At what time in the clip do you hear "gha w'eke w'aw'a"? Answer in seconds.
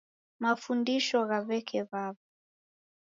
1.29-2.21